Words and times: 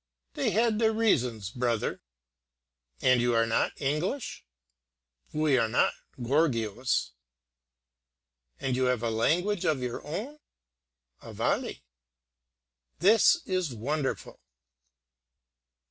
"They 0.33 0.49
had 0.49 0.79
their 0.79 0.91
reasons, 0.91 1.51
brother." 1.51 2.01
"And 3.03 3.21
you 3.21 3.35
are 3.35 3.45
not 3.45 3.79
English?" 3.79 4.43
"We 5.31 5.59
are 5.59 5.67
not 5.67 5.93
gorgios." 6.19 7.11
"And 8.59 8.75
you 8.75 8.85
have 8.85 9.03
a 9.03 9.11
language 9.11 9.63
of 9.63 9.79
your 9.83 10.03
own?" 10.03 10.39
"Avali." 11.21 11.83
"This 12.97 13.43
is 13.45 13.75
wonderful." 13.75 14.39